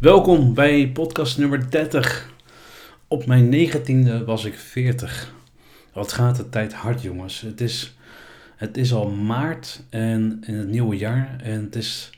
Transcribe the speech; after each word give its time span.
Welkom 0.00 0.54
bij 0.54 0.88
podcast 0.88 1.38
nummer 1.38 1.70
30. 1.70 2.32
Op 3.08 3.26
mijn 3.26 3.48
negentiende 3.48 4.24
was 4.24 4.44
ik 4.44 4.54
40. 4.54 5.34
Wat 5.92 6.12
gaat 6.12 6.36
de 6.36 6.48
tijd 6.48 6.72
hard, 6.72 7.02
jongens. 7.02 7.40
Het 7.40 7.60
is, 7.60 7.96
het 8.56 8.76
is 8.76 8.92
al 8.92 9.10
maart 9.10 9.82
en 9.90 10.42
in 10.46 10.54
het 10.54 10.68
nieuwe 10.68 10.96
jaar 10.96 11.40
en 11.42 11.64
het, 11.64 11.76
is, 11.76 12.10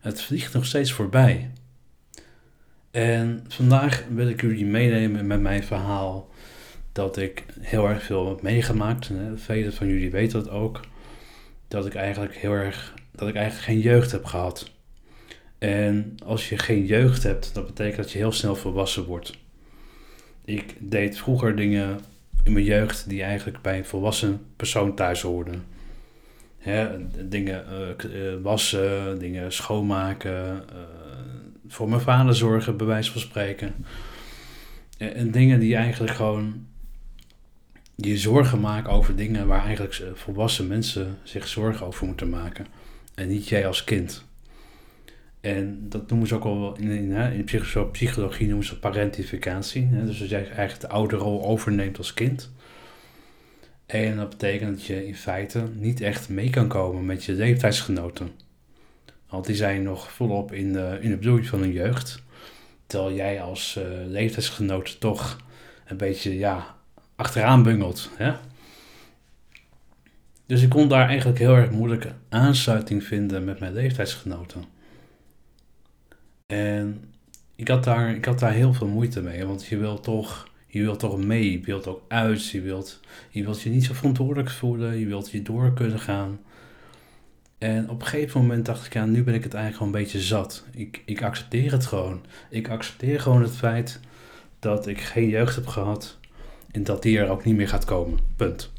het 0.00 0.22
vliegt 0.22 0.52
nog 0.52 0.64
steeds 0.64 0.92
voorbij. 0.92 1.50
En 2.90 3.44
vandaag 3.48 4.04
wil 4.10 4.28
ik 4.28 4.40
jullie 4.40 4.66
meenemen 4.66 5.26
met 5.26 5.40
mijn 5.40 5.64
verhaal 5.64 6.28
dat 6.92 7.16
ik 7.16 7.44
heel 7.60 7.88
erg 7.88 8.02
veel 8.02 8.28
heb 8.28 8.42
meegemaakt. 8.42 9.10
Velen 9.34 9.72
van 9.72 9.86
jullie 9.86 10.10
weten 10.10 10.44
dat 10.44 10.52
ook. 10.52 10.80
Dat 11.68 11.86
ik 11.86 11.94
eigenlijk 11.94 12.36
heel 12.36 12.52
erg, 12.52 12.94
dat 13.12 13.28
ik 13.28 13.34
eigenlijk 13.34 13.66
geen 13.66 13.80
jeugd 13.80 14.12
heb 14.12 14.24
gehad. 14.24 14.76
En 15.58 16.16
als 16.24 16.48
je 16.48 16.58
geen 16.58 16.86
jeugd 16.86 17.22
hebt, 17.22 17.54
dat 17.54 17.66
betekent 17.66 17.96
dat 17.96 18.12
je 18.12 18.18
heel 18.18 18.32
snel 18.32 18.56
volwassen 18.56 19.04
wordt. 19.04 19.38
Ik 20.44 20.74
deed 20.78 21.18
vroeger 21.18 21.56
dingen 21.56 22.00
in 22.44 22.52
mijn 22.52 22.64
jeugd 22.64 23.08
die 23.08 23.22
eigenlijk 23.22 23.62
bij 23.62 23.78
een 23.78 23.84
volwassen 23.84 24.40
persoon 24.56 24.94
thuis 24.94 25.22
hoorden. 25.22 25.64
dingen 27.24 27.64
uh, 27.70 28.34
wassen, 28.42 29.18
dingen 29.18 29.52
schoonmaken, 29.52 30.64
uh, 30.72 30.78
voor 31.68 31.88
mijn 31.88 32.00
vader 32.00 32.34
zorgen, 32.34 32.76
bij 32.76 32.86
wijze 32.86 33.12
van 33.12 33.20
spreken. 33.20 33.74
En 34.98 35.30
dingen 35.30 35.60
die 35.60 35.76
eigenlijk 35.76 36.14
gewoon 36.14 36.66
je 37.94 38.18
zorgen 38.18 38.60
maken 38.60 38.92
over 38.92 39.16
dingen 39.16 39.46
waar 39.46 39.64
eigenlijk 39.64 40.02
volwassen 40.14 40.66
mensen 40.66 41.18
zich 41.22 41.48
zorgen 41.48 41.86
over 41.86 42.06
moeten 42.06 42.28
maken. 42.28 42.66
En 43.14 43.28
niet 43.28 43.48
jij 43.48 43.66
als 43.66 43.84
kind. 43.84 44.27
En 45.48 45.88
dat 45.88 46.10
noemen 46.10 46.28
ze 46.28 46.34
ook 46.34 46.44
al 46.44 46.76
in, 46.76 46.90
in, 46.90 47.44
psychologie 47.92 48.46
noemen 48.46 48.66
ze 48.66 48.78
parentificatie. 48.78 49.86
Hè? 49.86 50.04
Dus 50.04 50.18
dat 50.18 50.28
jij 50.28 50.44
eigenlijk 50.50 50.80
de 50.80 50.88
oude 50.88 51.16
rol 51.16 51.44
overneemt 51.44 51.98
als 51.98 52.14
kind. 52.14 52.50
En 53.86 54.16
dat 54.16 54.28
betekent 54.28 54.76
dat 54.76 54.86
je 54.86 55.06
in 55.06 55.14
feite 55.14 55.64
niet 55.74 56.00
echt 56.00 56.28
mee 56.28 56.50
kan 56.50 56.68
komen 56.68 57.06
met 57.06 57.24
je 57.24 57.32
leeftijdsgenoten. 57.32 58.30
Want 59.28 59.46
die 59.46 59.54
zijn 59.54 59.82
nog 59.82 60.12
volop 60.12 60.52
in 60.52 60.72
de, 60.72 60.98
in 61.00 61.10
de 61.10 61.18
bloei 61.18 61.44
van 61.44 61.60
hun 61.60 61.72
jeugd. 61.72 62.22
Terwijl 62.86 63.14
jij 63.14 63.42
als 63.42 63.78
uh, 63.78 63.84
leeftijdsgenoot 64.06 65.00
toch 65.00 65.40
een 65.86 65.96
beetje 65.96 66.38
ja, 66.38 66.74
achteraan 67.16 67.62
bungelt. 67.62 68.10
Hè? 68.16 68.32
Dus 70.46 70.62
ik 70.62 70.68
kon 70.68 70.88
daar 70.88 71.08
eigenlijk 71.08 71.38
heel 71.38 71.54
erg 71.54 71.70
moeilijke 71.70 72.12
aansluiting 72.28 73.04
vinden 73.04 73.44
met 73.44 73.58
mijn 73.60 73.72
leeftijdsgenoten. 73.72 74.76
En 76.52 77.04
ik 77.56 77.68
had, 77.68 77.84
daar, 77.84 78.14
ik 78.14 78.24
had 78.24 78.38
daar 78.38 78.52
heel 78.52 78.72
veel 78.72 78.86
moeite 78.86 79.22
mee, 79.22 79.46
want 79.46 79.66
je 79.66 79.76
wilt 79.76 80.02
toch, 80.02 80.48
je 80.66 80.82
wilt 80.82 80.98
toch 80.98 81.24
mee, 81.24 81.52
je 81.52 81.60
wilt 81.60 81.86
ook 81.86 82.02
uit, 82.08 82.48
je 82.50 82.60
wilt, 82.60 83.00
je 83.30 83.44
wilt 83.44 83.62
je 83.62 83.70
niet 83.70 83.84
zo 83.84 83.94
verantwoordelijk 83.94 84.50
voelen, 84.50 84.98
je 84.98 85.06
wilt 85.06 85.30
je 85.30 85.42
door 85.42 85.72
kunnen 85.72 85.98
gaan. 85.98 86.40
En 87.58 87.90
op 87.90 88.00
een 88.00 88.06
gegeven 88.06 88.40
moment 88.40 88.66
dacht 88.66 88.86
ik, 88.86 88.92
ja, 88.92 89.04
nu 89.04 89.22
ben 89.22 89.34
ik 89.34 89.42
het 89.42 89.54
eigenlijk 89.54 89.82
gewoon 89.82 89.94
een 89.94 90.02
beetje 90.04 90.26
zat. 90.26 90.64
Ik, 90.70 91.02
ik 91.04 91.22
accepteer 91.22 91.72
het 91.72 91.86
gewoon. 91.86 92.20
Ik 92.50 92.68
accepteer 92.68 93.20
gewoon 93.20 93.42
het 93.42 93.56
feit 93.56 94.00
dat 94.58 94.86
ik 94.86 95.00
geen 95.00 95.28
jeugd 95.28 95.54
heb 95.54 95.66
gehad 95.66 96.18
en 96.70 96.84
dat 96.84 97.02
die 97.02 97.18
er 97.18 97.28
ook 97.28 97.44
niet 97.44 97.56
meer 97.56 97.68
gaat 97.68 97.84
komen. 97.84 98.18
Punt. 98.36 98.70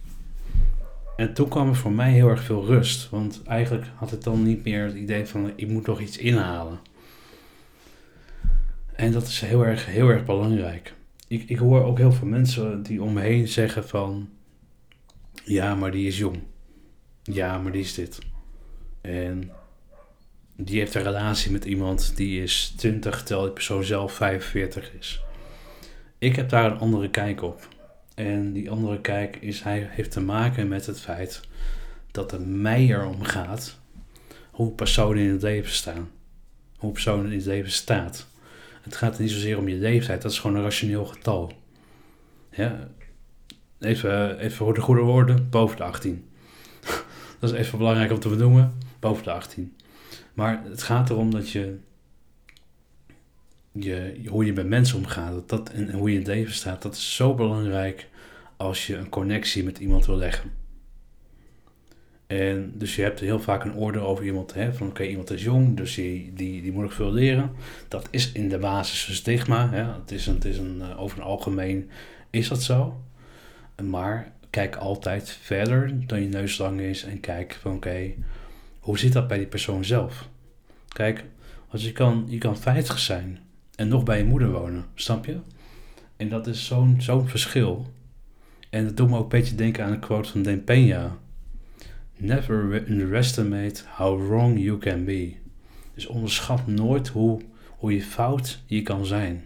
En 1.16 1.34
toen 1.34 1.50
kwam 1.50 1.70
er 1.70 1.76
voor 1.76 1.92
mij 1.92 2.12
heel 2.12 2.30
erg 2.30 2.44
veel 2.44 2.66
rust, 2.66 3.10
want 3.10 3.42
eigenlijk 3.44 3.86
had 3.96 4.12
ik 4.12 4.24
dan 4.24 4.44
niet 4.44 4.64
meer 4.64 4.86
het 4.86 4.96
idee 4.96 5.26
van 5.26 5.52
ik 5.56 5.68
moet 5.68 5.88
nog 5.88 6.00
iets 6.00 6.18
inhalen. 6.18 6.80
En 9.00 9.12
dat 9.12 9.28
is 9.28 9.42
heel 9.42 9.66
erg, 9.66 9.86
heel 9.86 10.10
erg 10.10 10.26
belangrijk. 10.26 10.94
Ik, 11.28 11.50
ik 11.50 11.58
hoor 11.58 11.84
ook 11.84 11.98
heel 11.98 12.12
veel 12.12 12.28
mensen 12.28 12.84
die 12.84 13.04
om 13.04 13.14
me 13.14 13.22
heen 13.22 13.48
zeggen 13.48 13.88
van... 13.88 14.30
Ja, 15.44 15.76
maar 15.76 15.92
die 15.92 16.08
is 16.08 16.18
jong. 16.18 16.40
Ja, 17.24 17.58
maar 17.58 17.72
die 17.72 17.82
is 17.82 17.94
dit. 17.94 18.20
En 19.02 19.52
die 20.56 20.80
heeft 20.80 20.96
een 20.96 21.04
relatie 21.04 21.52
met 21.52 21.66
iemand 21.66 22.16
die 22.16 22.44
is 22.44 22.74
20, 22.78 23.24
terwijl 23.24 23.46
die 23.46 23.54
persoon 23.54 23.84
zelf 23.84 24.14
45 24.14 24.94
is. 25.00 25.22
Ik 26.18 26.36
heb 26.36 26.50
daar 26.50 26.72
een 26.72 26.80
andere 26.80 27.10
kijk 27.10 27.42
op. 27.42 27.68
En 28.16 28.54
die 28.54 28.70
andere 28.70 29.02
kijk 29.02 29.36
is, 29.36 29.64
hij 29.64 29.88
heeft 29.90 30.12
te 30.12 30.22
maken 30.22 30.68
met 30.68 30.86
het 30.86 31.00
feit 31.00 31.42
dat 32.12 32.32
het 32.32 32.48
mij 32.48 32.88
erom 32.88 33.24
gaat 33.24 33.80
hoe 34.52 34.72
personen 34.72 35.24
in 35.24 35.32
het 35.32 35.42
leven 35.42 35.72
staan. 35.72 36.10
Hoe 36.78 36.92
personen 36.92 37.32
in 37.32 37.38
het 37.38 37.46
leven 37.46 37.72
staat. 37.72 38.28
Het 38.82 38.96
gaat 38.96 39.20
niet 39.20 39.32
zozeer 39.32 39.58
om 39.58 39.68
je 39.68 39.76
leeftijd, 39.76 40.22
dat 40.22 40.32
is 40.32 40.40
gewoon 40.40 40.56
een 40.56 40.64
rationeel 40.64 41.06
getal. 41.06 41.54
Ja, 42.52 42.90
even, 43.80 44.40
even 44.40 44.58
voor 44.58 44.74
de 44.74 44.82
goede 44.82 45.02
woorden, 45.02 45.50
boven 45.50 45.78
de 45.78 45.84
18. 45.84 46.30
dat 47.40 47.52
is 47.52 47.58
even 47.58 47.78
belangrijk 47.78 48.12
om 48.12 48.20
te 48.20 48.30
benoemen, 48.30 48.78
boven 49.00 49.24
de 49.24 49.32
18. 49.32 49.76
Maar 50.34 50.64
het 50.70 50.84
gaat 50.84 51.10
erom 51.10 51.32
dat 51.32 51.50
je, 51.50 51.78
je 53.72 54.22
hoe 54.28 54.46
je 54.46 54.54
met 54.54 54.68
mensen 54.68 54.98
omgaat 54.98 55.34
dat, 55.34 55.50
dat, 55.50 55.70
en 55.70 55.92
hoe 55.92 56.10
je 56.10 56.16
in 56.16 56.22
het 56.22 56.34
leven 56.34 56.54
staat, 56.54 56.82
dat 56.82 56.96
is 56.96 57.16
zo 57.16 57.34
belangrijk 57.34 58.08
als 58.58 58.88
je 58.88 58.96
een 58.96 59.10
connectie 59.10 59.64
met 59.64 59.80
iemand 59.80 60.06
wil 60.06 60.18
leggen. 60.18 60.52
En 62.30 62.72
dus 62.76 62.96
je 62.96 63.02
hebt 63.02 63.20
heel 63.20 63.40
vaak 63.40 63.64
een 63.64 63.76
oordeel 63.76 64.02
over 64.02 64.26
iemand. 64.26 64.54
Hè, 64.54 64.74
van 64.74 64.88
oké, 64.88 65.04
iemand 65.04 65.32
is 65.32 65.44
jong, 65.44 65.78
dus 65.78 65.96
die, 65.96 66.34
die, 66.34 66.62
die 66.62 66.72
moet 66.72 66.84
nog 66.84 66.94
veel 66.94 67.12
leren. 67.12 67.52
Dat 67.88 68.08
is 68.10 68.32
in 68.32 68.50
de 68.50 68.58
basis 68.58 69.08
een 69.08 69.14
stigma. 69.14 69.70
Hè. 69.70 69.84
Het 69.84 70.12
is 70.12 70.26
het 70.26 70.46
is 70.46 70.58
een, 70.58 70.82
eh, 70.82 71.02
over 71.02 71.18
het 71.18 71.26
algemeen 71.26 71.90
is 72.30 72.48
dat 72.48 72.64
zo. 72.64 73.02
Maar 73.84 74.32
kijk 74.50 74.76
altijd 74.76 75.30
verder 75.30 76.08
dan 76.08 76.22
je 76.22 76.28
neus 76.28 76.58
lang 76.58 76.80
is. 76.80 77.04
En 77.04 77.20
kijk 77.20 77.58
van 77.62 77.76
oké, 77.76 78.14
hoe 78.80 79.00
zit 79.00 79.14
dat 79.14 79.28
bij 79.28 79.38
die 79.38 79.48
persoon 79.48 79.86
zelf? 79.86 80.28
Kijk, 80.88 81.26
als 81.70 81.84
je 81.84 81.92
kan, 81.92 82.26
je 82.28 82.38
kan 82.38 82.58
50 82.58 83.00
zijn 83.00 83.40
en 83.76 83.88
nog 83.88 84.04
bij 84.04 84.18
je 84.18 84.24
moeder 84.24 84.52
wonen, 84.52 84.86
snap 84.96 85.26
je? 85.26 85.38
En 86.18 86.30
dat 86.30 86.48
is 86.48 86.66
zo'n 86.66 86.96
zo'n 87.02 87.28
verschil. 87.28 87.92
En 88.70 88.86
dat 88.86 88.98
doet 88.98 89.10
me 89.10 89.18
ook 89.18 89.34
een 89.34 89.40
beetje 89.40 89.56
denken 89.56 89.86
aan 89.86 89.92
een 89.92 90.00
quote 90.00 90.30
van 90.30 90.42
Dan 90.42 90.62
Peña 90.62 91.28
Never 92.22 92.84
underestimate 92.90 93.84
how 93.86 94.28
wrong 94.28 94.60
you 94.60 94.78
can 94.78 95.06
be. 95.06 95.34
Dus 95.94 96.06
onderschat 96.06 96.68
nooit 96.68 97.08
hoe, 97.08 97.42
hoe 97.78 97.94
je 97.94 98.02
fout 98.02 98.60
je 98.66 98.82
kan 98.82 99.06
zijn 99.06 99.46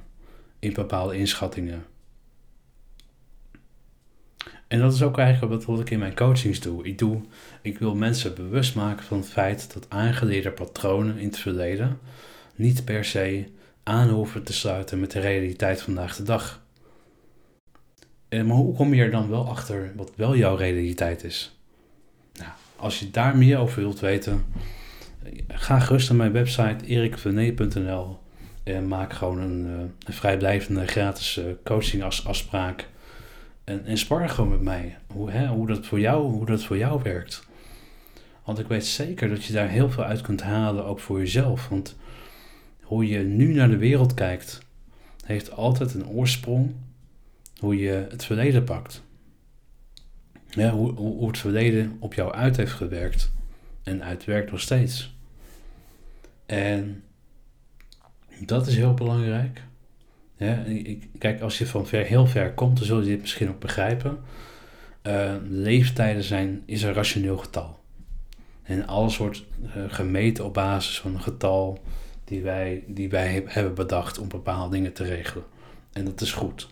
in 0.59 0.73
bepaalde 0.73 1.17
inschattingen. 1.17 1.85
En 4.67 4.79
dat 4.79 4.93
is 4.93 5.03
ook 5.03 5.17
eigenlijk 5.17 5.65
wat 5.65 5.79
ik 5.79 5.89
in 5.89 5.99
mijn 5.99 6.15
coachings 6.15 6.59
doe. 6.59 6.85
Ik, 6.85 6.97
doe. 6.97 7.21
ik 7.61 7.79
wil 7.79 7.95
mensen 7.95 8.35
bewust 8.35 8.75
maken 8.75 9.05
van 9.05 9.17
het 9.17 9.29
feit 9.29 9.73
dat 9.73 9.85
aangeleerde 9.89 10.51
patronen 10.51 11.17
in 11.17 11.27
het 11.27 11.37
verleden 11.37 11.99
niet 12.55 12.85
per 12.85 13.05
se 13.05 13.45
aan 13.83 14.09
hoeven 14.09 14.43
te 14.43 14.53
sluiten 14.53 14.99
met 14.99 15.11
de 15.11 15.19
realiteit 15.19 15.81
vandaag 15.81 16.15
de 16.15 16.23
dag. 16.23 16.65
En, 18.29 18.45
maar 18.45 18.57
hoe 18.57 18.75
kom 18.75 18.93
je 18.93 19.03
er 19.03 19.11
dan 19.11 19.29
wel 19.29 19.47
achter 19.47 19.91
wat 19.95 20.11
wel 20.15 20.35
jouw 20.35 20.55
realiteit 20.55 21.23
is? 21.23 21.57
Als 22.83 22.99
je 22.99 23.11
daar 23.11 23.37
meer 23.37 23.57
over 23.57 23.81
wilt 23.81 23.99
weten, 23.99 24.45
ga 25.47 25.79
gerust 25.79 26.09
naar 26.09 26.17
mijn 26.17 26.31
website 26.31 26.85
erikvenet.nl 26.85 28.19
en 28.63 28.87
maak 28.87 29.13
gewoon 29.13 29.39
een, 29.39 29.65
uh, 29.65 29.79
een 29.79 30.13
vrijblijvende 30.13 30.87
gratis 30.87 31.37
uh, 31.37 31.45
coaching 31.63 32.03
afspraak. 32.03 32.87
En, 33.63 33.85
en 33.85 33.97
spar 33.97 34.29
gewoon 34.29 34.49
met 34.49 34.61
mij 34.61 34.97
hoe, 35.07 35.31
hè, 35.31 35.47
hoe, 35.47 35.67
dat 35.67 35.85
voor 35.85 35.99
jou, 35.99 36.31
hoe 36.31 36.45
dat 36.45 36.63
voor 36.63 36.77
jou 36.77 37.03
werkt. 37.03 37.47
Want 38.43 38.59
ik 38.59 38.67
weet 38.67 38.85
zeker 38.85 39.29
dat 39.29 39.43
je 39.43 39.53
daar 39.53 39.69
heel 39.69 39.89
veel 39.89 40.03
uit 40.03 40.21
kunt 40.21 40.41
halen, 40.41 40.85
ook 40.85 40.99
voor 40.99 41.19
jezelf. 41.19 41.67
Want 41.69 41.95
hoe 42.81 43.07
je 43.07 43.19
nu 43.19 43.53
naar 43.53 43.69
de 43.69 43.77
wereld 43.77 44.13
kijkt, 44.13 44.61
heeft 45.25 45.51
altijd 45.51 45.93
een 45.93 46.07
oorsprong 46.07 46.73
hoe 47.59 47.77
je 47.77 48.07
het 48.09 48.25
verleden 48.25 48.63
pakt 48.63 49.03
ja, 50.55 50.71
hoe, 50.71 51.27
het 51.27 51.37
verleden 51.37 51.97
op 51.99 52.13
jou 52.13 52.33
uit 52.33 52.57
heeft 52.57 52.71
gewerkt. 52.71 53.31
En 53.83 54.03
uitwerkt 54.03 54.51
nog 54.51 54.59
steeds. 54.59 55.15
En 56.45 57.03
dat 58.39 58.67
is 58.67 58.75
heel 58.75 58.93
belangrijk. 58.93 59.61
Ja, 60.37 60.63
kijk, 61.17 61.41
als 61.41 61.57
je 61.57 61.67
van 61.67 61.87
ver, 61.87 62.05
heel 62.05 62.27
ver 62.27 62.53
komt, 62.53 62.77
dan 62.77 62.85
zul 62.85 62.99
je 62.99 63.05
dit 63.05 63.21
misschien 63.21 63.49
ook 63.49 63.59
begrijpen. 63.59 64.19
Uh, 65.03 65.35
leeftijden 65.49 66.23
zijn, 66.23 66.63
is 66.65 66.83
een 66.83 66.93
rationeel 66.93 67.37
getal. 67.37 67.79
En 68.63 68.87
alles 68.87 69.17
wordt 69.17 69.43
uh, 69.63 69.83
gemeten 69.87 70.45
op 70.45 70.53
basis 70.53 70.99
van 70.99 71.13
een 71.13 71.21
getal 71.21 71.83
die 72.23 72.41
wij, 72.41 72.83
die 72.87 73.09
wij 73.09 73.43
hebben 73.45 73.73
bedacht 73.73 74.19
om 74.19 74.27
bepaalde 74.27 74.75
dingen 74.75 74.93
te 74.93 75.03
regelen. 75.03 75.45
En 75.91 76.05
dat 76.05 76.21
is 76.21 76.31
goed. 76.31 76.69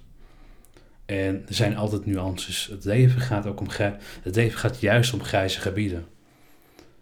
En 1.12 1.44
er 1.48 1.54
zijn 1.54 1.78
altijd 1.78 2.06
nuances. 2.06 2.68
Het 2.72 2.86
leven 2.86 3.22
gaat 3.22 3.46
ook 3.46 3.60
om 3.60 3.68
het 4.22 4.36
leven 4.36 4.60
gaat 4.60 4.80
juist 4.80 5.14
om 5.14 5.24
grijze 5.24 5.60
gebieden. 5.60 6.06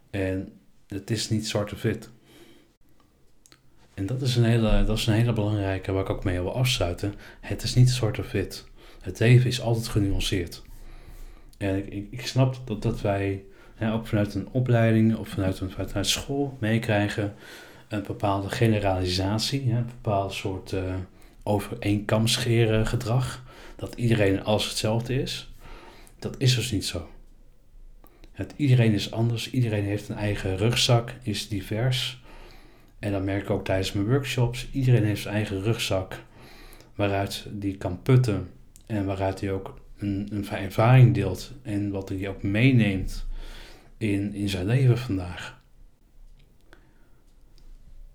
En 0.09 0.49
het 0.87 1.11
is 1.11 1.29
niet 1.29 1.47
zwart 1.47 1.73
of 1.73 1.81
wit. 1.81 2.09
En 3.93 4.05
dat 4.05 4.21
is, 4.21 4.35
een 4.35 4.43
hele, 4.43 4.83
dat 4.83 4.97
is 4.97 5.07
een 5.07 5.13
hele 5.13 5.33
belangrijke 5.33 5.91
waar 5.91 6.01
ik 6.01 6.09
ook 6.09 6.23
mee 6.23 6.41
wil 6.41 6.55
afsluiten. 6.55 7.13
Het 7.39 7.63
is 7.63 7.75
niet 7.75 7.89
zwart 7.89 8.19
of 8.19 8.31
wit. 8.31 8.65
Het 9.01 9.19
leven 9.19 9.47
is 9.47 9.61
altijd 9.61 9.87
genuanceerd. 9.87 10.61
En 11.57 11.77
ik, 11.77 11.87
ik, 11.87 12.07
ik 12.11 12.27
snap 12.27 12.61
dat, 12.65 12.81
dat 12.81 13.01
wij 13.01 13.43
ook 13.81 14.07
vanuit 14.07 14.35
een 14.35 14.47
opleiding 14.51 15.15
of 15.15 15.27
vanuit, 15.27 15.61
vanuit 15.67 16.07
school 16.07 16.57
meekrijgen 16.59 17.33
een 17.87 18.03
bepaalde 18.03 18.49
generalisatie, 18.49 19.71
een 19.71 19.85
bepaald 19.85 20.33
soort 20.33 20.71
uh, 20.71 20.81
over 21.43 21.77
één 21.79 22.05
kam 22.05 22.27
scheren 22.27 22.87
gedrag. 22.87 23.47
Dat 23.75 23.95
iedereen 23.95 24.43
alles 24.43 24.67
hetzelfde 24.67 25.21
is. 25.21 25.53
Dat 26.19 26.35
is 26.37 26.55
dus 26.55 26.71
niet 26.71 26.85
zo. 26.85 27.09
Het, 28.31 28.53
iedereen 28.55 28.93
is 28.93 29.11
anders, 29.11 29.51
iedereen 29.51 29.83
heeft 29.83 30.09
een 30.09 30.15
eigen 30.15 30.57
rugzak, 30.57 31.13
is 31.23 31.47
divers. 31.47 32.21
En 32.99 33.11
dat 33.11 33.23
merk 33.23 33.41
ik 33.41 33.49
ook 33.49 33.65
tijdens 33.65 33.93
mijn 33.93 34.07
workshops. 34.07 34.67
Iedereen 34.71 35.03
heeft 35.03 35.21
zijn 35.21 35.35
eigen 35.35 35.61
rugzak 35.61 36.23
waaruit 36.95 37.45
die 37.51 37.77
kan 37.77 38.01
putten 38.01 38.49
en 38.85 39.05
waaruit 39.05 39.39
hij 39.41 39.51
ook 39.51 39.79
een, 39.97 40.27
een 40.31 40.49
ervaring 40.49 41.13
deelt 41.13 41.51
en 41.61 41.91
wat 41.91 42.09
hij 42.09 42.29
ook 42.29 42.43
meeneemt 42.43 43.25
in, 43.97 44.33
in 44.33 44.49
zijn 44.49 44.65
leven 44.65 44.97
vandaag. 44.97 45.61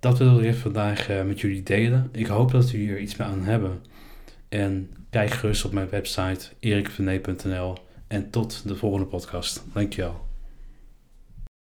Dat 0.00 0.18
wil 0.18 0.40
ik 0.40 0.54
vandaag 0.54 1.10
uh, 1.10 1.22
met 1.22 1.40
jullie 1.40 1.62
delen. 1.62 2.08
Ik 2.12 2.26
hoop 2.26 2.50
dat 2.50 2.70
jullie 2.70 2.90
er 2.90 3.00
iets 3.00 3.16
mee 3.16 3.28
aan 3.28 3.42
hebben. 3.42 3.82
En 4.54 4.90
kijk 5.10 5.30
gerust 5.30 5.64
op 5.64 5.72
mijn 5.72 5.88
website 5.88 6.48
erikvernee.nl 6.60 7.76
en 8.06 8.30
tot 8.30 8.68
de 8.68 8.76
volgende 8.76 9.06
podcast. 9.06 9.64
Dankjewel. 9.72 10.33